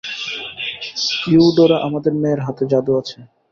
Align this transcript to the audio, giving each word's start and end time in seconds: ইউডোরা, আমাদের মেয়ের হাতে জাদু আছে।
ইউডোরা, 1.31 1.77
আমাদের 1.87 2.13
মেয়ের 2.21 2.41
হাতে 2.45 2.63
জাদু 2.71 2.91
আছে। 3.01 3.17